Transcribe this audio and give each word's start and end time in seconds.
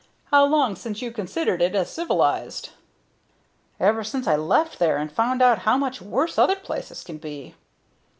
"How 0.31 0.43
long 0.45 0.75
since 0.75 1.03
you 1.03 1.11
considered 1.11 1.61
it 1.61 1.75
as 1.75 1.87
civilized?" 1.91 2.69
"Ever 3.79 4.03
since 4.03 4.25
I 4.25 4.35
left 4.35 4.79
there 4.79 4.97
and 4.97 5.11
found 5.11 5.43
out 5.43 5.59
how 5.59 5.77
much 5.77 6.01
worse 6.01 6.39
other 6.39 6.55
places 6.55 7.03
could 7.03 7.21
be." 7.21 7.53